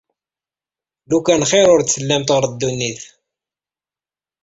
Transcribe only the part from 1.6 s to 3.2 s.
ur d-tellamt ɣer ddunit.